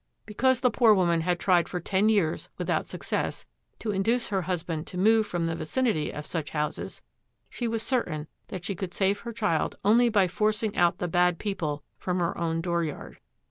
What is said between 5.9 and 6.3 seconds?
of